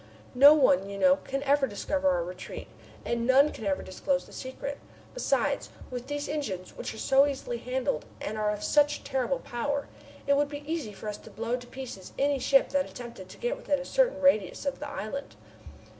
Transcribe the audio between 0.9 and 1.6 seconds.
know, can